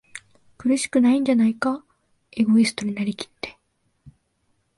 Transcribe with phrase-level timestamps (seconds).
[0.57, 1.85] 苦しくないんじゃないか？
[2.31, 3.59] エゴイストになりきって、